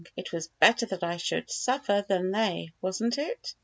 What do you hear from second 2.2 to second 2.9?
they,